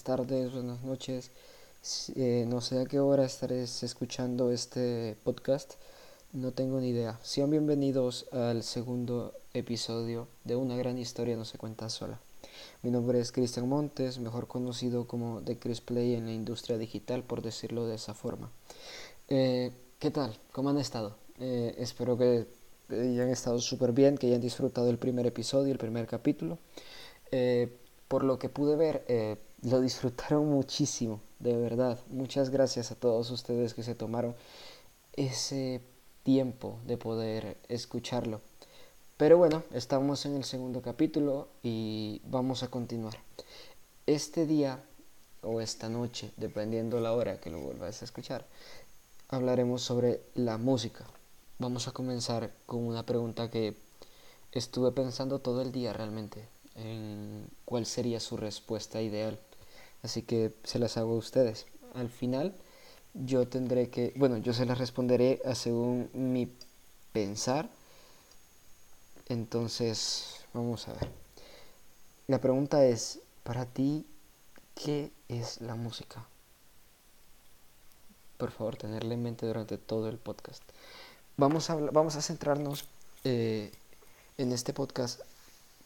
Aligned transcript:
buenas 0.00 0.18
tardes, 0.18 0.52
buenas 0.52 0.82
noches. 0.82 1.30
Eh, 2.14 2.46
no 2.48 2.62
sé 2.62 2.80
a 2.80 2.86
qué 2.86 3.00
hora 3.00 3.24
estaréis 3.24 3.82
escuchando 3.82 4.50
este 4.50 5.16
podcast, 5.24 5.74
no 6.32 6.52
tengo 6.52 6.80
ni 6.80 6.88
idea. 6.88 7.18
Sean 7.22 7.50
bienvenidos 7.50 8.26
al 8.32 8.62
segundo 8.62 9.34
episodio 9.52 10.26
de 10.44 10.56
Una 10.56 10.76
gran 10.76 10.96
historia 10.96 11.36
no 11.36 11.44
se 11.44 11.58
cuenta 11.58 11.90
sola. 11.90 12.18
Mi 12.82 12.90
nombre 12.90 13.20
es 13.20 13.30
Cristian 13.30 13.68
Montes, 13.68 14.18
mejor 14.20 14.46
conocido 14.46 15.06
como 15.06 15.42
The 15.42 15.58
Chris 15.58 15.82
Play 15.82 16.14
en 16.14 16.24
la 16.24 16.32
industria 16.32 16.78
digital, 16.78 17.22
por 17.22 17.42
decirlo 17.42 17.86
de 17.86 17.96
esa 17.96 18.14
forma. 18.14 18.50
Eh, 19.28 19.70
¿Qué 19.98 20.10
tal? 20.10 20.38
¿Cómo 20.52 20.70
han 20.70 20.78
estado? 20.78 21.16
Eh, 21.40 21.74
espero 21.76 22.16
que 22.16 22.46
hayan 22.88 23.28
estado 23.28 23.58
súper 23.58 23.92
bien, 23.92 24.16
que 24.16 24.28
hayan 24.28 24.40
disfrutado 24.40 24.88
el 24.88 24.98
primer 24.98 25.26
episodio, 25.26 25.72
el 25.72 25.78
primer 25.78 26.06
capítulo 26.06 26.58
por 28.10 28.24
lo 28.24 28.40
que 28.40 28.48
pude 28.48 28.74
ver, 28.74 29.04
eh, 29.06 29.36
lo 29.62 29.80
disfrutaron 29.80 30.48
muchísimo, 30.48 31.20
de 31.38 31.56
verdad. 31.56 31.98
Muchas 32.08 32.50
gracias 32.50 32.90
a 32.90 32.94
todos 32.94 33.30
ustedes 33.30 33.74
que 33.74 33.82
se 33.82 33.94
tomaron 33.94 34.34
ese 35.14 35.82
tiempo 36.22 36.78
de 36.86 36.96
poder 36.96 37.58
escucharlo. 37.68 38.40
Pero 39.16 39.36
bueno, 39.36 39.62
estamos 39.72 40.24
en 40.24 40.36
el 40.36 40.44
segundo 40.44 40.80
capítulo 40.80 41.48
y 41.62 42.22
vamos 42.24 42.62
a 42.62 42.68
continuar. 42.68 43.18
Este 44.06 44.46
día 44.46 44.82
o 45.42 45.60
esta 45.60 45.88
noche, 45.88 46.32
dependiendo 46.36 47.00
la 47.00 47.12
hora 47.12 47.40
que 47.40 47.50
lo 47.50 47.60
vuelvas 47.60 48.00
a 48.00 48.04
escuchar, 48.06 48.46
hablaremos 49.28 49.82
sobre 49.82 50.22
la 50.34 50.56
música. 50.56 51.04
Vamos 51.58 51.86
a 51.86 51.92
comenzar 51.92 52.54
con 52.64 52.86
una 52.86 53.04
pregunta 53.04 53.50
que 53.50 53.76
estuve 54.52 54.90
pensando 54.92 55.40
todo 55.40 55.60
el 55.60 55.70
día 55.70 55.92
realmente 55.92 56.48
en 56.74 57.46
cuál 57.64 57.84
sería 57.84 58.20
su 58.20 58.36
respuesta 58.36 59.02
ideal. 59.02 59.38
Así 60.02 60.22
que 60.22 60.52
se 60.64 60.78
las 60.78 60.96
hago 60.96 61.14
a 61.14 61.18
ustedes. 61.18 61.66
Al 61.94 62.08
final 62.08 62.54
yo 63.14 63.48
tendré 63.48 63.90
que, 63.90 64.12
bueno, 64.16 64.38
yo 64.38 64.52
se 64.52 64.66
las 64.66 64.78
responderé 64.78 65.40
según 65.54 66.10
mi 66.12 66.52
pensar. 67.12 67.68
Entonces, 69.28 70.44
vamos 70.52 70.88
a 70.88 70.94
ver. 70.94 71.08
La 72.26 72.40
pregunta 72.40 72.84
es, 72.84 73.20
para 73.42 73.66
ti, 73.66 74.06
¿qué 74.74 75.10
es 75.28 75.60
la 75.60 75.74
música? 75.74 76.26
Por 78.38 78.50
favor, 78.52 78.76
tenerla 78.76 79.14
en 79.14 79.22
mente 79.22 79.46
durante 79.46 79.78
todo 79.78 80.08
el 80.08 80.18
podcast. 80.18 80.62
Vamos 81.36 81.70
a, 81.70 81.76
vamos 81.76 82.16
a 82.16 82.22
centrarnos 82.22 82.84
eh, 83.24 83.72
en 84.38 84.52
este 84.52 84.72
podcast 84.72 85.20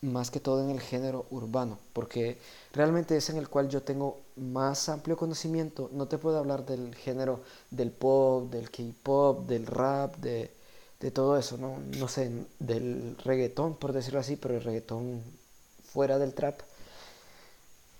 más 0.04 0.30
que 0.30 0.40
todo 0.40 0.62
en 0.62 0.70
el 0.70 0.80
género 0.80 1.26
urbano, 1.30 1.78
porque 1.92 2.38
realmente 2.72 3.16
es 3.16 3.30
en 3.30 3.38
el 3.38 3.48
cual 3.48 3.68
yo 3.68 3.82
tengo 3.82 4.20
más 4.36 4.88
amplio 4.88 5.16
conocimiento. 5.16 5.90
No 5.92 6.06
te 6.06 6.18
puedo 6.18 6.38
hablar 6.38 6.66
del 6.66 6.94
género 6.94 7.40
del 7.70 7.90
pop, 7.90 8.50
del 8.50 8.70
K-pop, 8.70 9.46
del 9.46 9.66
rap, 9.66 10.16
de, 10.16 10.50
todo 11.12 11.36
eso, 11.36 11.58
¿no? 11.58 11.78
no 11.98 12.08
sé, 12.08 12.30
del 12.58 13.16
reggaetón, 13.22 13.76
por 13.76 13.92
decirlo 13.92 14.20
así, 14.20 14.36
pero 14.36 14.54
el 14.54 14.64
reggaetón 14.64 15.22
fuera 15.92 16.18
del 16.18 16.34
trap. 16.34 16.60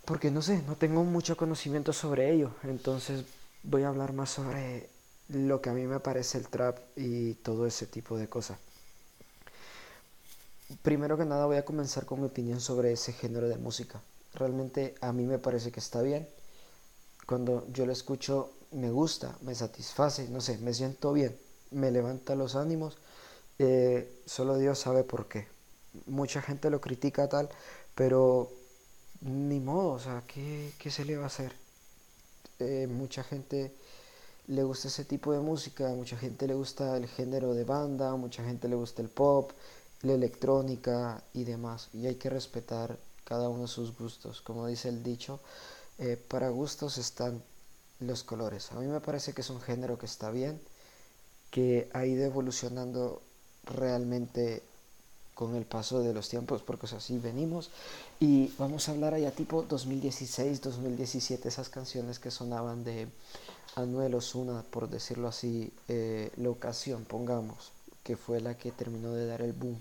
Porque 0.07 0.31
no 0.31 0.43
sé, 0.43 0.63
no 0.67 0.77
tengo 0.77 1.05
mucho 1.05 1.37
conocimiento 1.37 1.93
sobre 1.93 2.33
ello. 2.33 2.51
Entonces 2.63 3.25
voy 3.63 3.83
a 3.83 3.89
hablar 3.89 4.13
más 4.13 4.31
sobre 4.31 4.89
lo 5.29 5.61
que 5.61 5.71
a 5.71 5.73
mí 5.73 5.87
me 5.87 6.01
parece 6.01 6.39
el 6.39 6.49
trap 6.49 6.79
y 6.97 7.35
todo 7.35 7.67
ese 7.67 7.87
tipo 7.87 8.17
de 8.17 8.29
cosas. 8.29 8.59
Primero 10.83 11.17
que 11.17 11.25
nada 11.25 11.47
voy 11.47 11.57
a 11.57 11.65
comenzar 11.65 12.07
con 12.07 12.21
mi 12.21 12.27
opinión 12.27 12.61
sobre 12.61 12.93
ese 12.93 13.13
género 13.13 13.49
de 13.49 13.59
música. 13.59 14.01
Realmente 14.35 14.95
a 15.01 15.13
mí 15.13 15.25
me 15.25 15.39
parece 15.39 15.71
que 15.71 15.81
está 15.81 16.03
bien. 16.03 16.29
Cuando 17.27 17.67
yo 17.73 17.87
lo 17.87 17.93
escucho 17.93 18.51
me 18.73 18.91
gusta, 18.91 19.37
me 19.43 19.55
satisface, 19.55 20.29
no 20.29 20.41
sé, 20.41 20.59
me 20.59 20.75
siento 20.75 21.13
bien, 21.13 21.37
me 21.71 21.91
levanta 21.91 22.35
los 22.35 22.57
ánimos. 22.57 22.99
Eh, 23.59 24.23
solo 24.27 24.59
Dios 24.59 24.79
sabe 24.79 25.05
por 25.05 25.29
qué. 25.29 25.47
Mucha 26.07 26.43
gente 26.43 26.71
lo 26.71 26.81
critica 26.81 27.29
tal, 27.29 27.49
pero 27.95 28.51
ni 29.21 29.61
modo, 29.61 29.93
o 29.93 29.99
sea, 29.99 30.23
¿qué, 30.27 30.73
se 30.91 31.05
le 31.05 31.17
va 31.17 31.25
a 31.25 31.27
hacer? 31.27 31.53
Eh, 32.59 32.89
mucha 32.91 33.23
gente 33.23 33.73
le 34.49 34.63
gusta 34.65 34.89
ese 34.89 35.05
tipo 35.05 35.33
de 35.33 35.41
música, 35.41 35.89
mucha 35.91 36.17
gente 36.17 36.47
le 36.47 36.55
gusta 36.55 36.97
el 36.97 37.07
género 37.07 37.55
de 37.55 37.65
banda, 37.65 38.17
mucha 38.17 38.45
gente 38.45 38.69
le 38.69 38.77
gusta 38.77 39.03
el 39.03 39.09
pop, 39.09 39.53
la 40.05 40.13
electrónica 40.13 41.23
y 41.33 41.45
demás. 41.45 41.89
Y 41.93 42.07
hay 42.07 42.15
que 42.17 42.31
respetar 42.31 42.99
cada 43.25 43.49
uno 43.49 43.63
de 43.63 43.69
sus 43.69 43.97
gustos. 43.97 44.41
Como 44.43 44.67
dice 44.67 44.89
el 44.89 45.03
dicho, 45.03 45.41
eh, 45.99 46.17
para 46.29 46.51
gustos 46.51 46.99
están 46.99 47.43
los 48.01 48.23
colores. 48.23 48.71
A 48.73 48.77
mí 48.77 48.87
me 48.87 49.01
parece 49.01 49.33
que 49.33 49.41
es 49.41 49.51
un 49.51 49.61
género 49.61 49.99
que 49.99 50.07
está 50.07 50.31
bien, 50.31 50.61
que 51.51 51.89
ha 51.93 52.05
ido 52.05 52.25
evolucionando 52.25 53.23
realmente 53.65 54.63
con 55.35 55.57
el 55.57 55.65
paso 55.65 56.01
de 56.01 56.15
los 56.15 56.29
tiempos, 56.29 56.63
porque 56.63 56.87
así 56.95 57.19
venimos. 57.19 57.71
Y 58.21 58.53
vamos 58.59 58.89
a 58.89 58.93
hablar 58.93 59.15
allá 59.15 59.31
tipo 59.31 59.63
2016, 59.63 60.61
2017, 60.61 61.49
esas 61.49 61.69
canciones 61.69 62.19
que 62.19 62.31
sonaban 62.31 62.85
de 62.85 63.09
Anuel 63.75 64.15
Osuna, 64.15 64.63
por 64.71 64.89
decirlo 64.89 65.29
así, 65.29 65.73
eh, 65.89 66.31
la 66.37 66.51
ocasión, 66.51 67.05
pongamos, 67.05 67.73
que 68.05 68.17
fue 68.17 68.41
la 68.41 68.57
que 68.57 68.71
terminó 68.71 69.13
de 69.13 69.27
dar 69.27 69.41
el 69.41 69.53
boom 69.53 69.81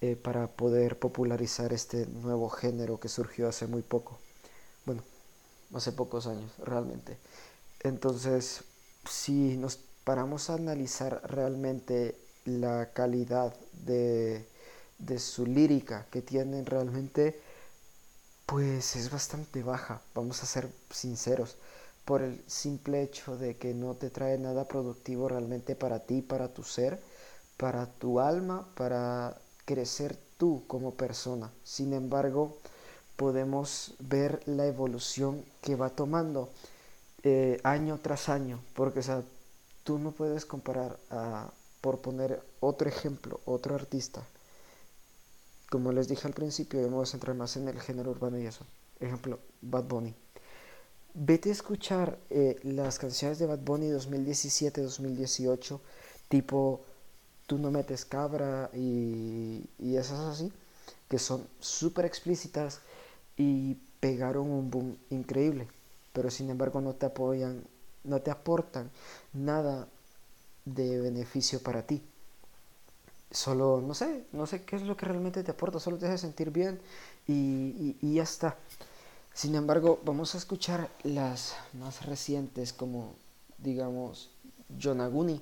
eh, 0.00 0.16
para 0.16 0.48
poder 0.48 0.98
popularizar 0.98 1.72
este 1.72 2.06
nuevo 2.06 2.48
género 2.48 3.00
que 3.00 3.08
surgió 3.08 3.48
hace 3.48 3.66
muy 3.66 3.82
poco. 3.82 4.18
Bueno, 4.86 5.02
hace 5.74 5.92
pocos 5.92 6.26
años, 6.26 6.50
realmente. 6.58 7.16
Entonces, 7.82 8.64
si 9.08 9.56
nos 9.56 9.78
paramos 10.04 10.50
a 10.50 10.54
analizar 10.54 11.22
realmente 11.24 12.16
la 12.44 12.92
calidad 12.92 13.54
de, 13.72 14.46
de 14.98 15.18
su 15.18 15.46
lírica 15.46 16.06
que 16.10 16.22
tienen 16.22 16.66
realmente, 16.66 17.40
pues 18.46 18.96
es 18.96 19.10
bastante 19.10 19.62
baja, 19.62 20.02
vamos 20.14 20.42
a 20.42 20.46
ser 20.46 20.68
sinceros, 20.90 21.56
por 22.04 22.22
el 22.22 22.42
simple 22.46 23.02
hecho 23.02 23.36
de 23.36 23.56
que 23.56 23.72
no 23.74 23.94
te 23.94 24.10
trae 24.10 24.38
nada 24.38 24.68
productivo 24.68 25.28
realmente 25.28 25.74
para 25.74 26.00
ti, 26.00 26.22
para 26.22 26.52
tu 26.52 26.62
ser, 26.62 27.02
para 27.56 27.86
tu 27.86 28.20
alma, 28.20 28.68
para 28.74 29.38
crecer 29.64 30.16
tú 30.36 30.64
como 30.66 30.94
persona. 30.94 31.50
Sin 31.62 31.92
embargo, 31.92 32.58
podemos 33.16 33.94
ver 33.98 34.40
la 34.46 34.66
evolución 34.66 35.44
que 35.62 35.76
va 35.76 35.90
tomando 35.90 36.50
eh, 37.22 37.60
año 37.64 37.98
tras 38.02 38.28
año, 38.28 38.60
porque 38.74 39.00
o 39.00 39.02
sea, 39.02 39.22
tú 39.84 39.98
no 39.98 40.12
puedes 40.12 40.44
comparar 40.44 40.98
a, 41.10 41.50
por 41.80 42.00
poner 42.00 42.42
otro 42.60 42.88
ejemplo, 42.88 43.40
otro 43.44 43.74
artista. 43.74 44.22
Como 45.70 45.92
les 45.92 46.08
dije 46.08 46.26
al 46.26 46.34
principio, 46.34 46.82
vamos 46.82 47.08
a 47.08 47.12
centrar 47.12 47.36
más 47.36 47.56
en 47.56 47.68
el 47.68 47.80
género 47.80 48.10
urbano 48.10 48.38
y 48.38 48.46
eso. 48.46 48.64
Ejemplo, 49.00 49.38
Bad 49.60 49.84
Bunny. 49.84 50.14
Vete 51.14 51.48
a 51.48 51.52
escuchar 51.52 52.18
eh, 52.30 52.58
las 52.62 52.98
canciones 52.98 53.38
de 53.38 53.46
Bad 53.46 53.60
Bunny 53.60 53.88
2017-2018, 53.90 55.80
tipo 56.28 56.84
tú 57.46 57.58
no 57.58 57.70
metes 57.70 58.04
cabra 58.04 58.70
y, 58.72 59.68
y 59.78 59.96
esas 59.96 60.20
así, 60.20 60.52
que 61.08 61.18
son 61.18 61.46
súper 61.60 62.04
explícitas 62.04 62.80
y 63.36 63.74
pegaron 64.00 64.50
un 64.50 64.70
boom 64.70 64.96
increíble, 65.10 65.68
pero 66.12 66.30
sin 66.30 66.50
embargo 66.50 66.80
no 66.80 66.94
te 66.94 67.06
apoyan, 67.06 67.64
no 68.04 68.20
te 68.20 68.30
aportan 68.30 68.90
nada 69.32 69.88
de 70.64 71.00
beneficio 71.00 71.62
para 71.62 71.86
ti. 71.86 72.02
Solo, 73.30 73.82
no 73.84 73.94
sé, 73.94 74.24
no 74.32 74.46
sé 74.46 74.62
qué 74.64 74.76
es 74.76 74.82
lo 74.82 74.96
que 74.96 75.06
realmente 75.06 75.42
te 75.42 75.50
aporta, 75.50 75.80
solo 75.80 75.98
te 75.98 76.06
hace 76.06 76.18
sentir 76.18 76.50
bien 76.50 76.80
y, 77.26 77.96
y 78.00 78.14
ya 78.14 78.22
está. 78.22 78.56
Sin 79.32 79.56
embargo, 79.56 80.00
vamos 80.04 80.34
a 80.36 80.38
escuchar 80.38 80.88
las 81.02 81.56
más 81.72 82.06
recientes 82.06 82.72
como, 82.72 83.14
digamos, 83.58 84.30
Yonaguni 84.78 85.40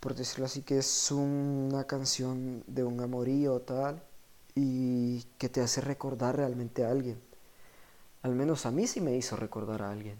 por 0.00 0.14
decirlo 0.14 0.46
así, 0.46 0.62
que 0.62 0.78
es 0.78 1.10
una 1.10 1.84
canción 1.84 2.62
de 2.66 2.84
un 2.84 3.00
amorío 3.00 3.60
tal 3.60 4.02
y 4.54 5.22
que 5.38 5.48
te 5.48 5.60
hace 5.60 5.80
recordar 5.80 6.36
realmente 6.36 6.84
a 6.84 6.90
alguien. 6.90 7.20
Al 8.22 8.34
menos 8.34 8.66
a 8.66 8.70
mí 8.70 8.86
sí 8.86 9.00
me 9.00 9.16
hizo 9.16 9.36
recordar 9.36 9.82
a 9.82 9.90
alguien. 9.90 10.18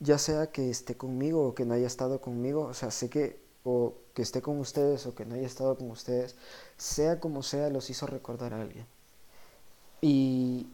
Ya 0.00 0.18
sea 0.18 0.48
que 0.52 0.70
esté 0.70 0.96
conmigo 0.96 1.48
o 1.48 1.54
que 1.54 1.64
no 1.64 1.74
haya 1.74 1.86
estado 1.86 2.20
conmigo, 2.20 2.66
o 2.66 2.74
sea, 2.74 2.90
sé 2.90 3.10
que 3.10 3.40
o 3.64 3.94
que 4.14 4.22
esté 4.22 4.40
con 4.40 4.58
ustedes 4.60 5.06
o 5.06 5.14
que 5.14 5.24
no 5.24 5.34
haya 5.34 5.46
estado 5.46 5.76
con 5.76 5.90
ustedes, 5.90 6.36
sea 6.76 7.20
como 7.20 7.42
sea, 7.42 7.68
los 7.70 7.90
hizo 7.90 8.06
recordar 8.06 8.54
a 8.54 8.62
alguien. 8.62 8.86
Y 10.00 10.66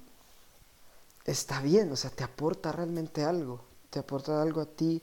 está 1.25 1.61
bien, 1.61 1.91
o 1.91 1.97
sea, 1.97 2.11
te 2.11 2.25
aporta 2.25 2.73
realmente 2.73 3.25
algo, 3.25 3.63
te 3.91 3.99
aporta 3.99 4.41
algo 4.43 4.61
a 4.61 4.67
ti, 4.67 5.03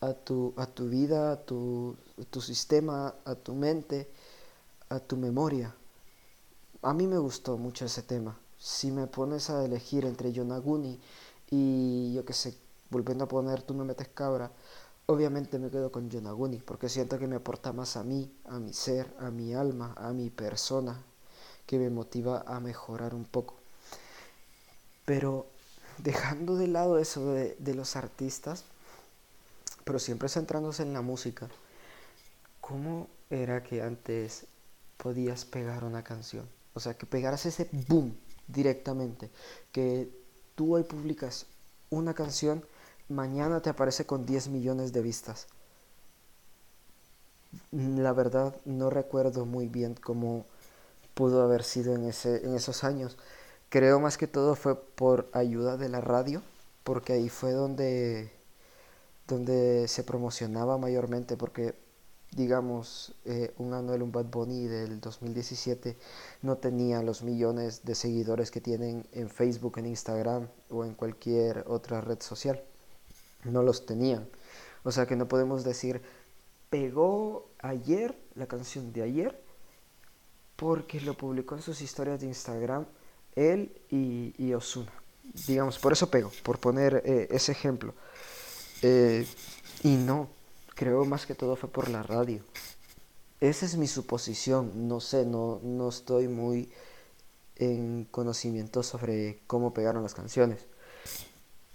a 0.00 0.12
tu, 0.14 0.54
a 0.56 0.66
tu 0.66 0.88
vida, 0.88 1.32
a 1.32 1.36
tu, 1.36 1.96
tu 2.30 2.40
sistema, 2.40 3.14
a 3.24 3.34
tu 3.34 3.54
mente, 3.54 4.08
a 4.88 5.00
tu 5.00 5.16
memoria. 5.16 5.74
A 6.82 6.94
mí 6.94 7.06
me 7.06 7.18
gustó 7.18 7.56
mucho 7.58 7.84
ese 7.84 8.02
tema. 8.02 8.38
Si 8.58 8.90
me 8.90 9.06
pones 9.06 9.50
a 9.50 9.64
elegir 9.64 10.04
entre 10.04 10.32
Yonaguni 10.32 10.98
y 11.50 12.12
yo 12.14 12.24
que 12.24 12.32
sé, 12.32 12.54
volviendo 12.90 13.24
a 13.24 13.28
poner 13.28 13.62
Tú 13.62 13.74
no 13.74 13.84
metes 13.84 14.08
cabra, 14.08 14.50
obviamente 15.06 15.58
me 15.58 15.70
quedo 15.70 15.90
con 15.90 16.10
Yonaguni 16.10 16.58
porque 16.58 16.88
siento 16.88 17.18
que 17.18 17.26
me 17.26 17.36
aporta 17.36 17.72
más 17.72 17.96
a 17.96 18.04
mí, 18.04 18.30
a 18.46 18.58
mi 18.58 18.72
ser, 18.72 19.12
a 19.18 19.30
mi 19.30 19.54
alma, 19.54 19.94
a 19.96 20.12
mi 20.12 20.30
persona, 20.30 21.02
que 21.66 21.78
me 21.78 21.90
motiva 21.90 22.44
a 22.46 22.60
mejorar 22.60 23.14
un 23.14 23.24
poco. 23.24 23.56
Pero 25.04 25.46
dejando 25.98 26.56
de 26.56 26.68
lado 26.68 26.98
eso 26.98 27.32
de, 27.32 27.56
de 27.58 27.74
los 27.74 27.96
artistas, 27.96 28.64
pero 29.88 29.98
siempre 29.98 30.28
centrándose 30.28 30.82
en 30.82 30.92
la 30.92 31.00
música, 31.00 31.48
¿cómo 32.60 33.08
era 33.30 33.62
que 33.62 33.80
antes 33.80 34.44
podías 34.98 35.46
pegar 35.46 35.82
una 35.82 36.04
canción? 36.04 36.46
O 36.74 36.80
sea, 36.80 36.92
que 36.92 37.06
pegaras 37.06 37.46
ese 37.46 37.70
boom 37.88 38.14
directamente, 38.48 39.30
que 39.72 40.10
tú 40.56 40.74
hoy 40.74 40.82
publicas 40.82 41.46
una 41.88 42.12
canción, 42.12 42.62
mañana 43.08 43.62
te 43.62 43.70
aparece 43.70 44.04
con 44.04 44.26
10 44.26 44.48
millones 44.48 44.92
de 44.92 45.00
vistas. 45.00 45.46
La 47.72 48.12
verdad 48.12 48.54
no 48.66 48.90
recuerdo 48.90 49.46
muy 49.46 49.68
bien 49.68 49.94
cómo 49.94 50.44
pudo 51.14 51.40
haber 51.40 51.64
sido 51.64 51.94
en, 51.94 52.04
ese, 52.04 52.44
en 52.44 52.54
esos 52.54 52.84
años. 52.84 53.16
Creo 53.70 54.00
más 54.00 54.18
que 54.18 54.26
todo 54.26 54.54
fue 54.54 54.78
por 54.78 55.30
ayuda 55.32 55.78
de 55.78 55.88
la 55.88 56.02
radio, 56.02 56.42
porque 56.84 57.14
ahí 57.14 57.30
fue 57.30 57.52
donde, 57.52 58.37
donde 59.28 59.86
se 59.86 60.02
promocionaba 60.02 60.78
mayormente, 60.78 61.36
porque 61.36 61.74
digamos, 62.32 63.14
eh, 63.24 63.52
un 63.58 63.72
Anuel, 63.72 64.02
un 64.02 64.12
Bad 64.12 64.26
Bunny 64.26 64.66
del 64.66 65.00
2017 65.00 65.96
no 66.42 66.56
tenía 66.56 67.02
los 67.02 67.22
millones 67.22 67.84
de 67.84 67.94
seguidores 67.94 68.50
que 68.50 68.60
tienen 68.60 69.06
en 69.12 69.30
Facebook, 69.30 69.78
en 69.78 69.86
Instagram 69.86 70.48
o 70.70 70.84
en 70.84 70.94
cualquier 70.94 71.64
otra 71.66 72.00
red 72.00 72.20
social. 72.20 72.62
No 73.44 73.62
los 73.62 73.86
tenían. 73.86 74.28
O 74.82 74.92
sea 74.92 75.06
que 75.06 75.16
no 75.16 75.28
podemos 75.28 75.64
decir, 75.64 76.02
pegó 76.70 77.50
ayer 77.60 78.18
la 78.34 78.46
canción 78.46 78.92
de 78.92 79.02
ayer 79.02 79.42
porque 80.56 81.00
lo 81.00 81.14
publicó 81.14 81.54
en 81.54 81.62
sus 81.62 81.80
historias 81.80 82.20
de 82.20 82.26
Instagram 82.26 82.84
él 83.36 83.80
y, 83.90 84.34
y 84.36 84.52
Osuna. 84.54 84.92
Digamos, 85.46 85.78
por 85.78 85.92
eso 85.92 86.10
pegó, 86.10 86.32
por 86.42 86.58
poner 86.58 87.02
eh, 87.04 87.28
ese 87.30 87.52
ejemplo. 87.52 87.94
Eh, 88.82 89.26
y 89.82 89.96
no, 89.96 90.28
creo 90.74 91.04
más 91.04 91.26
que 91.26 91.34
todo 91.34 91.56
fue 91.56 91.68
por 91.68 91.88
la 91.88 92.02
radio. 92.02 92.42
Esa 93.40 93.66
es 93.66 93.76
mi 93.76 93.86
suposición, 93.86 94.88
no 94.88 95.00
sé, 95.00 95.24
no, 95.24 95.60
no 95.62 95.88
estoy 95.88 96.28
muy 96.28 96.70
en 97.56 98.06
conocimiento 98.10 98.82
sobre 98.82 99.40
cómo 99.46 99.72
pegaron 99.72 100.02
las 100.02 100.14
canciones. 100.14 100.66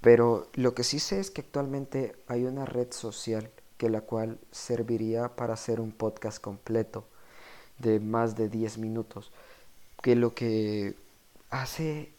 Pero 0.01 0.49
lo 0.53 0.75
que 0.75 0.83
sí 0.83 0.99
sé 0.99 1.19
es 1.19 1.31
que 1.31 1.41
actualmente 1.41 2.15
hay 2.27 2.43
una 2.43 2.65
red 2.65 2.91
social 2.91 3.49
que 3.77 3.89
la 3.89 4.01
cual 4.01 4.39
serviría 4.51 5.35
para 5.35 5.53
hacer 5.53 5.79
un 5.79 5.91
podcast 5.91 6.39
completo 6.39 7.05
de 7.79 7.99
más 7.99 8.35
de 8.35 8.49
10 8.49 8.77
minutos, 8.77 9.31
que 10.01 10.15
lo 10.15 10.35
que 10.35 10.95
hace 11.49 12.13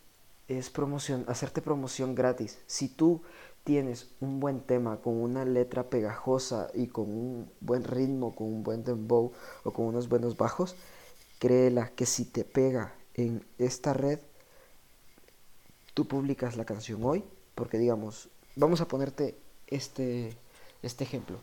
es 0.48 0.70
promoción, 0.70 1.25
hacerte 1.28 1.62
promoción 1.62 2.14
gratis. 2.14 2.58
Si 2.66 2.88
tú 2.88 3.22
tienes 3.64 4.08
un 4.20 4.40
buen 4.40 4.61
tema 4.61 4.99
con 5.00 5.14
una 5.14 5.44
letra 5.44 5.88
pegajosa 5.88 6.70
y 6.75 6.87
con 6.88 7.11
un 7.11 7.50
buen 7.61 7.82
ritmo, 7.82 8.34
con 8.34 8.46
un 8.46 8.62
buen 8.62 8.84
dembow 8.84 9.32
o 9.64 9.72
con 9.72 9.87
unos 9.87 10.08
buenos 10.08 10.37
bajos, 10.37 10.76
créela 11.38 11.88
que 11.90 12.06
si 12.06 12.26
te 12.26 12.44
pega 12.44 12.94
en 13.14 13.44
esta 13.58 13.94
red, 13.94 14.20
tú 15.94 16.06
publicas 16.06 16.56
la 16.56 16.66
canción 16.66 17.02
hoy, 17.05 17.25
porque 17.55 17.78
digamos, 17.78 18.28
vamos 18.55 18.81
a 18.82 18.88
ponerte 18.88 19.37
este, 19.67 20.37
este 20.82 21.05
ejemplo. 21.05 21.38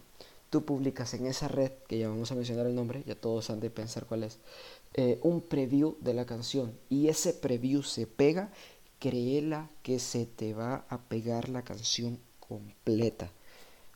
Tú 0.52 0.66
publicas 0.66 1.14
en 1.14 1.26
esa 1.26 1.48
red, 1.48 1.72
que 1.88 1.98
ya 1.98 2.10
vamos 2.10 2.32
a 2.32 2.36
mencionar 2.36 2.68
el 2.68 2.76
nombre, 2.76 3.04
ya 3.06 3.16
todos 3.16 3.50
han 3.50 3.62
de 3.62 3.70
pensar 3.70 4.06
cuál 4.06 4.24
es, 4.24 4.38
eh, 4.94 5.20
un 5.24 5.42
preview 5.42 5.96
de 6.02 6.14
la 6.14 6.26
canción 6.26 6.78
y 6.90 7.08
ese 7.08 7.34
preview 7.34 7.82
se 7.82 8.06
pega 8.06 8.52
créela 9.02 9.68
que 9.82 9.98
se 9.98 10.28
te 10.28 10.54
va 10.54 10.86
a 10.88 11.00
pegar 11.00 11.50
la 11.50 11.64
canción 11.64 12.20
completa. 12.40 13.32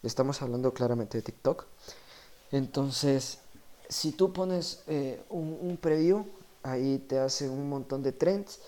Estamos 0.02 0.42
hablando 0.42 0.74
claramente 0.74 1.20
de 1.20 1.22
TikTok. 1.22 1.66
Entonces, 2.52 3.38
si 3.88 4.12
tú 4.12 4.34
pones 4.34 4.84
eh, 4.88 5.22
un, 5.30 5.78
preview, 5.80 6.26
ahí 6.64 6.98
te 6.98 7.20
hace 7.20 7.48
un 7.48 7.70
montón 7.70 8.02
de 8.02 8.14
trends 8.14 8.60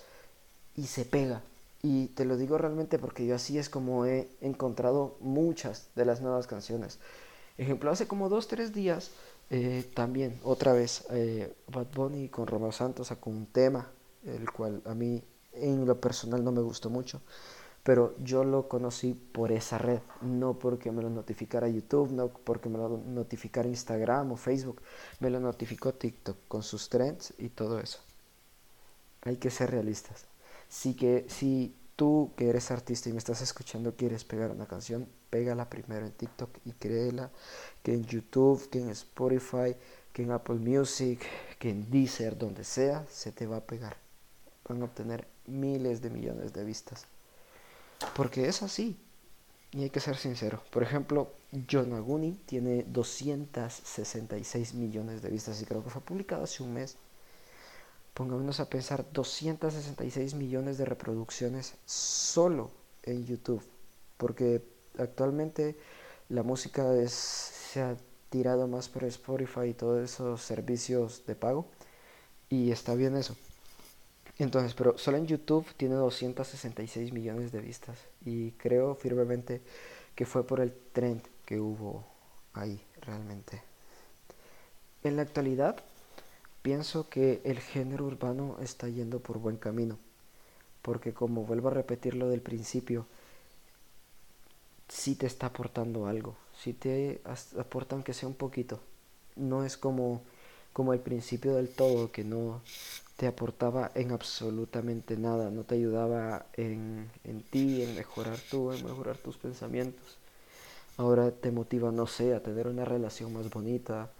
y 0.75 0.85
se 0.85 1.05
pega. 1.05 1.41
Y 1.81 2.07
te 2.09 2.23
lo 2.23 2.37
digo 2.37 2.59
realmente 2.59 2.99
porque 2.99 3.25
yo 3.25 3.35
así 3.35 3.57
es 3.57 3.67
como 3.67 4.05
he 4.05 4.29
encontrado 4.39 5.17
muchas 5.19 5.87
de 5.95 6.05
las 6.05 6.21
nuevas 6.21 6.45
canciones. 6.45 6.99
Ejemplo, 7.57 7.89
hace 7.89 8.07
como 8.07 8.29
dos, 8.29 8.47
tres 8.47 8.73
días, 8.73 9.09
eh, 9.49 9.89
también 9.95 10.39
otra 10.43 10.73
vez, 10.73 11.05
eh, 11.09 11.51
Bad 11.67 11.87
Bunny 11.95 12.29
con 12.29 12.45
Romeo 12.45 12.71
Santos 12.71 13.07
sacó 13.07 13.31
un 13.31 13.47
tema, 13.47 13.89
el 14.23 14.51
cual 14.51 14.83
a 14.85 14.93
mí 14.93 15.23
en 15.61 15.85
lo 15.85 15.99
personal 15.99 16.43
no 16.43 16.51
me 16.51 16.61
gustó 16.61 16.89
mucho, 16.89 17.21
pero 17.83 18.15
yo 18.21 18.43
lo 18.43 18.67
conocí 18.67 19.13
por 19.13 19.51
esa 19.51 19.77
red, 19.77 20.01
no 20.21 20.59
porque 20.59 20.91
me 20.91 21.01
lo 21.01 21.09
notificara 21.09 21.69
YouTube, 21.69 22.11
no 22.11 22.27
porque 22.29 22.67
me 22.67 22.77
lo 22.77 22.89
notificara 22.89 23.67
Instagram 23.67 24.33
o 24.33 24.35
Facebook, 24.35 24.81
me 25.19 25.29
lo 25.29 25.39
notificó 25.39 25.93
TikTok 25.93 26.37
con 26.47 26.63
sus 26.63 26.89
trends 26.89 27.33
y 27.37 27.49
todo 27.49 27.79
eso. 27.79 27.99
Hay 29.21 29.37
que 29.37 29.49
ser 29.49 29.71
realistas. 29.71 30.25
Si, 30.67 30.95
que, 30.95 31.25
si 31.29 31.73
tú 31.95 32.31
que 32.35 32.49
eres 32.49 32.71
artista 32.71 33.07
y 33.09 33.13
me 33.13 33.19
estás 33.19 33.41
escuchando 33.41 33.95
quieres 33.95 34.25
pegar 34.25 34.51
una 34.51 34.67
canción, 34.67 35.07
pégala 35.29 35.69
primero 35.69 36.05
en 36.05 36.11
TikTok 36.11 36.49
y 36.65 36.73
créela 36.73 37.31
que 37.83 37.93
en 37.93 38.05
YouTube, 38.05 38.69
que 38.69 38.81
en 38.81 38.89
Spotify, 38.89 39.75
que 40.11 40.23
en 40.23 40.31
Apple 40.31 40.55
Music, 40.55 41.21
que 41.57 41.69
en 41.69 41.89
Deezer, 41.89 42.37
donde 42.37 42.63
sea, 42.63 43.05
se 43.09 43.31
te 43.31 43.47
va 43.47 43.57
a 43.57 43.65
pegar. 43.65 43.95
Van 44.67 44.81
a 44.81 44.85
obtener 44.85 45.27
miles 45.47 46.01
de 46.01 46.09
millones 46.09 46.53
de 46.53 46.63
vistas. 46.63 47.07
Porque 48.15 48.47
es 48.47 48.61
así. 48.61 48.97
Y 49.71 49.83
hay 49.83 49.89
que 49.89 49.99
ser 49.99 50.15
sincero. 50.17 50.61
Por 50.71 50.83
ejemplo, 50.83 51.33
Yonaguni 51.51 52.33
tiene 52.45 52.83
266 52.87 54.73
millones 54.73 55.21
de 55.21 55.29
vistas 55.29 55.61
y 55.61 55.65
creo 55.65 55.83
que 55.83 55.89
fue 55.89 56.01
publicado 56.01 56.43
hace 56.43 56.63
un 56.63 56.73
mes. 56.73 56.95
Pongámonos 58.13 58.59
a 58.59 58.69
pensar 58.69 59.05
266 59.11 60.33
millones 60.35 60.77
de 60.77 60.85
reproducciones 60.85 61.75
solo 61.85 62.71
en 63.03 63.25
YouTube. 63.25 63.63
Porque 64.17 64.63
actualmente 64.97 65.77
la 66.29 66.43
música 66.43 66.95
es, 66.95 67.11
se 67.11 67.81
ha 67.81 67.95
tirado 68.29 68.67
más 68.67 68.89
por 68.89 69.03
Spotify 69.03 69.67
y 69.69 69.73
todos 69.73 70.03
esos 70.03 70.41
servicios 70.41 71.25
de 71.27 71.35
pago. 71.35 71.67
Y 72.49 72.71
está 72.71 72.95
bien 72.95 73.15
eso. 73.15 73.35
Entonces, 74.39 74.73
pero 74.75 74.97
solo 74.97 75.17
en 75.17 75.25
YouTube 75.25 75.65
tiene 75.77 75.95
266 75.95 77.11
millones 77.11 77.51
de 77.51 77.59
vistas 77.59 77.97
y 78.23 78.51
creo 78.51 78.93
firmemente 78.95 79.61
que 80.15 80.25
fue 80.25 80.45
por 80.45 80.59
el 80.59 80.73
trend 80.93 81.21
que 81.45 81.59
hubo 81.59 82.05
ahí 82.53 82.79
realmente. 83.01 83.61
En 85.03 85.15
la 85.15 85.23
actualidad, 85.23 85.77
pienso 86.61 87.09
que 87.09 87.41
el 87.45 87.59
género 87.59 88.05
urbano 88.05 88.57
está 88.61 88.89
yendo 88.89 89.19
por 89.19 89.39
buen 89.39 89.57
camino, 89.57 89.97
porque 90.81 91.13
como 91.13 91.43
vuelvo 91.43 91.69
a 91.69 91.73
repetir 91.73 92.13
lo 92.15 92.29
del 92.29 92.41
principio, 92.41 93.07
sí 94.87 95.15
te 95.15 95.25
está 95.25 95.47
aportando 95.47 96.07
algo, 96.07 96.35
sí 96.61 96.73
te 96.73 97.21
aporta 97.59 97.95
aunque 97.95 98.13
sea 98.13 98.27
un 98.27 98.35
poquito. 98.35 98.79
No 99.35 99.63
es 99.63 99.77
como, 99.77 100.21
como 100.73 100.93
el 100.93 100.99
principio 100.99 101.55
del 101.55 101.69
todo, 101.69 102.11
que 102.11 102.23
no, 102.23 102.61
te 103.17 103.25
aportaba 103.25 103.91
en 103.95 104.11
absolutamente 104.11 105.17
nada, 105.17 105.49
no 105.49 105.63
te 105.63 105.75
ayudaba 105.75 106.45
en, 106.53 107.09
en 107.23 107.41
ti, 107.41 107.81
en 107.81 107.95
mejorar 107.95 108.37
tú, 108.51 108.71
en 108.71 108.85
mejorar 108.85 109.17
tus 109.17 109.37
pensamientos. 109.37 110.17
Ahora 110.97 111.31
te 111.31 111.51
motiva, 111.51 111.91
no 111.91 112.05
sé, 112.05 112.35
a 112.35 112.43
tener 112.43 112.67
una 112.67 112.85
relación 112.85 113.33
más 113.33 113.49
bonita, 113.49 114.11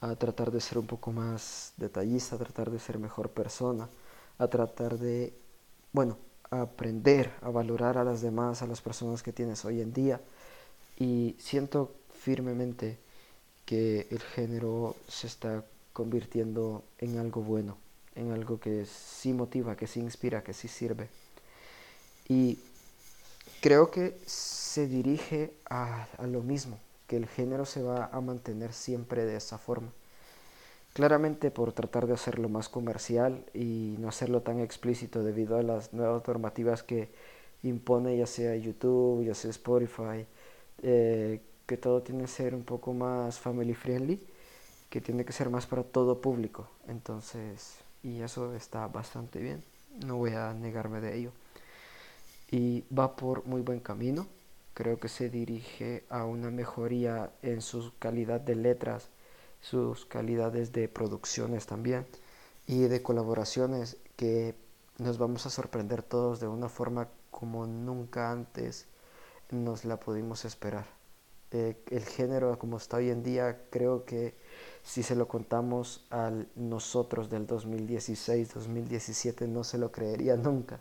a 0.00 0.16
tratar 0.16 0.50
de 0.50 0.60
ser 0.60 0.78
un 0.78 0.86
poco 0.86 1.12
más 1.12 1.74
detallista, 1.76 2.34
a 2.34 2.38
tratar 2.38 2.70
de 2.70 2.80
ser 2.80 2.98
mejor 2.98 3.30
persona, 3.30 3.88
a 4.38 4.48
tratar 4.48 4.98
de, 4.98 5.32
bueno, 5.92 6.18
aprender 6.50 7.32
a 7.42 7.50
valorar 7.50 7.98
a 7.98 8.04
las 8.04 8.20
demás, 8.20 8.62
a 8.62 8.66
las 8.66 8.80
personas 8.80 9.22
que 9.22 9.32
tienes 9.32 9.64
hoy 9.64 9.80
en 9.80 9.92
día. 9.92 10.20
Y 10.98 11.36
siento 11.38 11.94
firmemente 12.14 12.98
que 13.64 14.08
el 14.10 14.20
género 14.20 14.96
se 15.06 15.28
está 15.28 15.64
convirtiendo 15.92 16.82
en 16.98 17.18
algo 17.18 17.42
bueno 17.42 17.76
en 18.14 18.32
algo 18.32 18.58
que 18.58 18.86
sí 18.86 19.32
motiva, 19.32 19.76
que 19.76 19.86
sí 19.86 20.00
inspira, 20.00 20.42
que 20.42 20.52
sí 20.52 20.68
sirve. 20.68 21.08
Y 22.28 22.58
creo 23.60 23.90
que 23.90 24.16
se 24.26 24.86
dirige 24.86 25.52
a, 25.68 26.06
lo 26.26 26.42
mismo, 26.42 26.78
que 27.06 27.16
el 27.16 27.26
género 27.26 27.64
se 27.64 27.82
va 27.82 28.06
a 28.12 28.20
mantener 28.20 28.72
siempre 28.72 29.24
de 29.24 29.36
esa 29.36 29.58
forma. 29.58 29.88
Claramente 30.92 31.50
por 31.50 31.72
tratar 31.72 32.06
de 32.06 32.14
hacerlo 32.14 32.48
más 32.48 32.68
comercial 32.68 33.44
y 33.54 33.96
no 33.98 34.08
hacerlo 34.08 34.42
tan 34.42 34.60
explícito 34.60 35.22
debido 35.22 35.56
a 35.56 35.62
las 35.62 35.92
nuevas 35.92 36.26
normativas 36.26 36.82
que 36.82 37.10
impone 37.62 38.16
ya 38.16 38.26
sea 38.26 38.56
YouTube, 38.56 39.24
ya 39.24 39.34
sea 39.34 39.50
Spotify, 39.50 40.26
eh, 40.82 41.40
que 41.66 41.76
todo 41.76 42.02
tiene 42.02 42.22
que 42.22 42.28
ser 42.28 42.54
un 42.54 42.64
poco 42.64 42.92
más 42.92 43.38
family 43.38 43.74
friendly, 43.74 44.20
que 44.88 45.00
tiene 45.00 45.24
que 45.24 45.32
ser 45.32 45.50
más 45.50 45.66
para 45.66 45.84
todo 45.84 46.20
público. 46.20 46.68
Entonces, 46.88 47.76
y 48.02 48.22
eso 48.22 48.54
está 48.54 48.86
bastante 48.86 49.40
bien, 49.40 49.62
no 50.04 50.16
voy 50.16 50.32
a 50.34 50.52
negarme 50.54 51.00
de 51.00 51.16
ello. 51.16 51.32
Y 52.50 52.84
va 52.92 53.16
por 53.16 53.46
muy 53.46 53.62
buen 53.62 53.80
camino, 53.80 54.26
creo 54.74 54.98
que 54.98 55.08
se 55.08 55.30
dirige 55.30 56.04
a 56.08 56.24
una 56.24 56.50
mejoría 56.50 57.30
en 57.42 57.60
su 57.62 57.92
calidad 57.98 58.40
de 58.40 58.56
letras, 58.56 59.08
sus 59.60 60.06
calidades 60.06 60.72
de 60.72 60.88
producciones 60.88 61.66
también 61.66 62.06
y 62.66 62.82
de 62.82 63.02
colaboraciones 63.02 63.98
que 64.16 64.54
nos 64.98 65.18
vamos 65.18 65.46
a 65.46 65.50
sorprender 65.50 66.02
todos 66.02 66.40
de 66.40 66.48
una 66.48 66.68
forma 66.68 67.08
como 67.30 67.66
nunca 67.66 68.30
antes 68.30 68.86
nos 69.50 69.84
la 69.84 69.98
pudimos 69.98 70.44
esperar. 70.44 70.86
Eh, 71.52 71.76
el 71.90 72.04
género 72.04 72.58
como 72.58 72.76
está 72.76 72.98
hoy 72.98 73.10
en 73.10 73.22
día 73.22 73.64
creo 73.70 74.04
que 74.04 74.34
si 74.84 75.02
se 75.02 75.14
lo 75.14 75.28
contamos 75.28 76.04
a 76.10 76.30
nosotros 76.56 77.30
del 77.30 77.46
2016-2017 77.46 79.48
no 79.48 79.64
se 79.64 79.78
lo 79.78 79.92
creería 79.92 80.36
nunca 80.48 80.80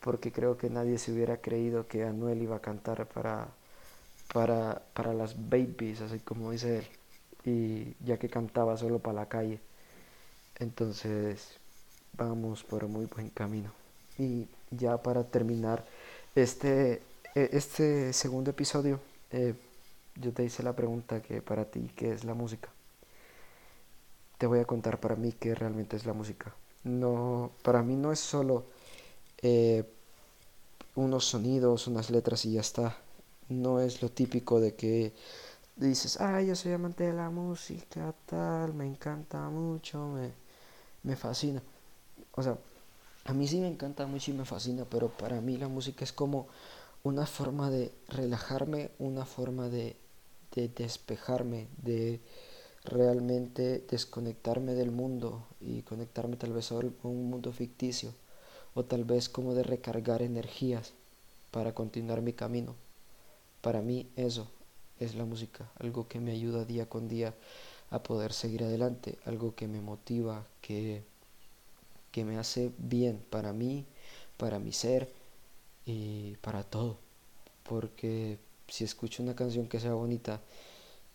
porque 0.00 0.32
creo 0.32 0.56
que 0.56 0.70
nadie 0.70 0.98
se 0.98 1.12
hubiera 1.12 1.38
creído 1.38 1.86
que 1.86 2.04
Anuel 2.04 2.42
iba 2.42 2.56
a 2.56 2.60
cantar 2.60 3.06
para, 3.06 3.48
para, 4.32 4.82
para 4.94 5.12
las 5.12 5.36
babies, 5.48 6.00
así 6.00 6.18
como 6.20 6.52
dice 6.52 6.78
él 6.78 6.86
y 7.44 7.94
ya 8.04 8.18
que 8.18 8.28
cantaba 8.28 8.76
solo 8.76 8.98
para 8.98 9.14
la 9.14 9.28
calle. 9.28 9.60
Entonces, 10.58 11.58
vamos 12.16 12.64
por 12.64 12.86
muy 12.86 13.06
buen 13.06 13.30
camino. 13.30 13.72
Y 14.18 14.46
ya 14.70 15.02
para 15.02 15.24
terminar 15.24 15.84
este, 16.34 17.02
e, 17.34 17.50
este 17.52 18.12
segundo 18.12 18.50
episodio, 18.50 19.00
eh, 19.30 19.54
yo 20.16 20.32
te 20.32 20.44
hice 20.44 20.62
la 20.62 20.74
pregunta 20.74 21.22
que 21.22 21.40
para 21.40 21.64
ti, 21.64 21.90
¿qué 21.96 22.12
es 22.12 22.24
la 22.24 22.34
música? 22.34 22.68
Te 24.40 24.46
voy 24.46 24.58
a 24.60 24.64
contar 24.64 24.98
para 25.00 25.16
mí 25.16 25.32
qué 25.38 25.54
realmente 25.54 25.98
es 25.98 26.06
la 26.06 26.14
música. 26.14 26.54
No, 26.84 27.50
para 27.62 27.82
mí 27.82 27.94
no 27.94 28.10
es 28.10 28.20
solo 28.20 28.64
eh, 29.42 29.84
unos 30.94 31.26
sonidos, 31.26 31.86
unas 31.86 32.08
letras 32.08 32.46
y 32.46 32.52
ya 32.52 32.62
está. 32.62 32.96
No 33.50 33.80
es 33.80 34.00
lo 34.00 34.08
típico 34.08 34.58
de 34.58 34.74
que 34.74 35.12
dices, 35.76 36.18
ay, 36.22 36.46
yo 36.46 36.56
soy 36.56 36.72
amante 36.72 37.04
de 37.04 37.12
la 37.12 37.28
música, 37.28 38.14
tal, 38.24 38.72
me 38.72 38.86
encanta 38.86 39.50
mucho, 39.50 40.08
me, 40.08 40.32
me 41.02 41.16
fascina. 41.16 41.62
O 42.32 42.42
sea, 42.42 42.56
a 43.26 43.34
mí 43.34 43.46
sí 43.46 43.60
me 43.60 43.68
encanta 43.68 44.06
mucho 44.06 44.30
y 44.30 44.34
me 44.34 44.46
fascina, 44.46 44.86
pero 44.88 45.08
para 45.10 45.42
mí 45.42 45.58
la 45.58 45.68
música 45.68 46.02
es 46.02 46.12
como 46.14 46.48
una 47.02 47.26
forma 47.26 47.68
de 47.68 47.92
relajarme, 48.08 48.90
una 48.98 49.26
forma 49.26 49.68
de, 49.68 49.96
de 50.54 50.68
despejarme, 50.68 51.68
de 51.82 52.20
realmente 52.84 53.84
desconectarme 53.90 54.74
del 54.74 54.90
mundo 54.90 55.46
y 55.60 55.82
conectarme 55.82 56.36
tal 56.36 56.52
vez 56.52 56.72
a 56.72 56.76
un 56.76 57.30
mundo 57.30 57.52
ficticio 57.52 58.14
o 58.74 58.84
tal 58.84 59.04
vez 59.04 59.28
como 59.28 59.54
de 59.54 59.62
recargar 59.62 60.22
energías 60.22 60.92
para 61.50 61.74
continuar 61.74 62.22
mi 62.22 62.32
camino. 62.32 62.74
Para 63.60 63.82
mí 63.82 64.08
eso 64.16 64.48
es 64.98 65.14
la 65.14 65.24
música, 65.24 65.70
algo 65.78 66.08
que 66.08 66.20
me 66.20 66.32
ayuda 66.32 66.64
día 66.64 66.88
con 66.88 67.08
día 67.08 67.34
a 67.90 68.02
poder 68.02 68.32
seguir 68.32 68.62
adelante, 68.62 69.18
algo 69.24 69.54
que 69.54 69.66
me 69.66 69.80
motiva, 69.80 70.46
que, 70.60 71.02
que 72.12 72.24
me 72.24 72.38
hace 72.38 72.72
bien 72.78 73.22
para 73.30 73.52
mí, 73.52 73.84
para 74.36 74.58
mi 74.58 74.72
ser 74.72 75.12
y 75.84 76.36
para 76.36 76.62
todo. 76.62 76.98
Porque 77.64 78.38
si 78.68 78.84
escucho 78.84 79.22
una 79.22 79.34
canción 79.34 79.66
que 79.66 79.80
sea 79.80 79.94
bonita, 79.94 80.40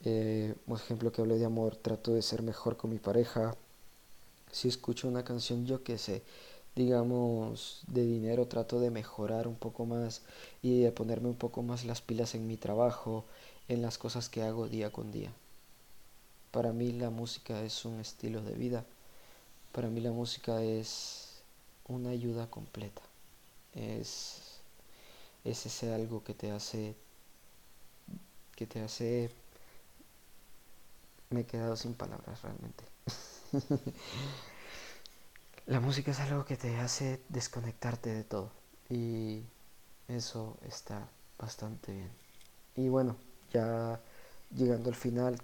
eh, 0.03 0.55
por 0.67 0.79
ejemplo 0.79 1.11
que 1.11 1.21
hable 1.21 1.37
de 1.37 1.45
amor, 1.45 1.75
trato 1.75 2.13
de 2.13 2.21
ser 2.21 2.41
mejor 2.43 2.77
con 2.77 2.91
mi 2.91 2.99
pareja. 2.99 3.55
Si 4.51 4.67
escucho 4.67 5.07
una 5.07 5.23
canción, 5.23 5.65
yo 5.65 5.83
que 5.83 5.97
sé, 5.97 6.23
digamos, 6.75 7.83
de 7.87 8.05
dinero, 8.05 8.47
trato 8.47 8.79
de 8.79 8.91
mejorar 8.91 9.47
un 9.47 9.55
poco 9.55 9.85
más 9.85 10.21
y 10.61 10.81
de 10.81 10.91
ponerme 10.91 11.29
un 11.29 11.35
poco 11.35 11.63
más 11.63 11.85
las 11.85 12.01
pilas 12.01 12.35
en 12.35 12.47
mi 12.47 12.57
trabajo, 12.57 13.25
en 13.67 13.81
las 13.81 13.97
cosas 13.97 14.29
que 14.29 14.43
hago 14.43 14.67
día 14.67 14.91
con 14.91 15.11
día. 15.11 15.31
Para 16.51 16.71
mí 16.73 16.91
la 16.93 17.09
música 17.09 17.61
es 17.63 17.85
un 17.85 17.99
estilo 17.99 18.41
de 18.41 18.53
vida. 18.53 18.85
Para 19.73 19.89
mí 19.89 20.01
la 20.01 20.11
música 20.11 20.63
es 20.63 21.41
una 21.87 22.11
ayuda 22.11 22.49
completa. 22.49 23.01
Es, 23.73 24.61
es 25.43 25.65
ese 25.65 25.93
algo 25.93 26.23
que 26.23 26.33
te 26.33 26.51
hace 26.51 26.95
que 28.55 28.65
te 28.65 28.79
hace 28.81 29.29
me 31.29 31.41
he 31.41 31.45
quedado 31.45 31.75
sin 31.75 31.93
palabras 31.93 32.41
realmente. 32.41 32.83
la 35.65 35.79
música 35.79 36.11
es 36.11 36.19
algo 36.19 36.45
que 36.45 36.57
te 36.57 36.77
hace 36.77 37.21
desconectarte 37.29 38.13
de 38.13 38.23
todo 38.23 38.51
y 38.89 39.43
eso 40.07 40.57
está 40.61 41.09
bastante 41.37 41.93
bien. 41.93 42.11
Y 42.75 42.89
bueno, 42.89 43.15
ya 43.51 43.99
llegando 44.53 44.89
al 44.89 44.95
final, 44.95 45.37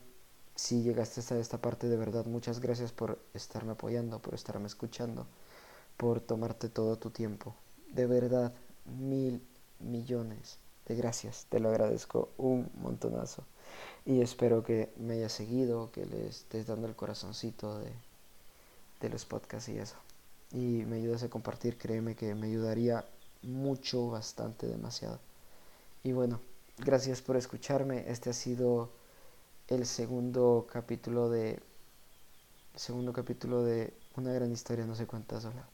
si 0.56 0.84
llegaste 0.84 1.22
hasta 1.22 1.40
esta 1.40 1.60
parte 1.60 1.88
de 1.88 1.98
verdad, 1.98 2.26
muchas 2.26 2.60
gracias 2.60 2.92
por 2.92 3.20
estarme 3.34 3.72
apoyando, 3.72 4.22
por 4.22 4.34
estarme 4.34 4.68
escuchando, 4.68 5.28
por 5.98 6.20
tomarte 6.20 6.70
todo 6.70 6.98
tu 6.98 7.10
tiempo. 7.10 7.56
De 7.92 8.06
verdad, 8.06 8.54
mil 8.86 9.42
millones 9.80 10.60
de 10.86 10.96
gracias, 10.96 11.46
te 11.50 11.60
lo 11.60 11.70
agradezco 11.70 12.30
un 12.38 12.70
montonazo. 12.76 13.44
Y 14.05 14.22
espero 14.22 14.63
que 14.63 14.91
me 14.98 15.13
hayas 15.15 15.34
seguido, 15.34 15.91
que 15.91 16.05
le 16.05 16.27
estés 16.27 16.67
dando 16.67 16.88
el 16.88 16.96
corazoncito 16.96 17.79
de, 17.79 17.91
de 19.00 19.10
los 19.10 19.25
podcasts 19.25 19.70
y 19.70 19.77
eso. 19.77 19.96
Y 20.51 20.86
me 20.86 20.98
ayudas 20.98 21.24
a 21.24 21.29
compartir, 21.29 21.77
créeme 21.77 22.15
que 22.15 22.34
me 22.36 22.48
ayudaría 22.48 23.05
mucho, 23.43 24.10
bastante, 24.10 24.67
demasiado. 24.67 25.20
Y 26.03 26.13
bueno, 26.13 26.39
Gracias 26.84 27.22
por 27.22 27.38
escucharme. 27.38 28.10
Este 28.10 28.31
ha 28.31 28.34
sido 28.34 28.89
el 29.67 29.86
segundo 29.86 30.65
capítulo 30.72 31.29
de 31.29 31.62
segundo 32.75 33.13
capítulo 33.13 33.63
de 33.63 33.93
una 34.15 34.34
gran 34.34 34.51
historia, 34.51 34.86
no 34.86 34.96
sé 34.96 35.05
cuántas 35.05 35.46
horas. 35.46 35.65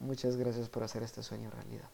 Muchas 0.00 0.36
gracias 0.36 0.68
por 0.68 0.82
hacer 0.82 1.02
este 1.02 1.22
sueño 1.22 1.50
realidad. 1.50 1.88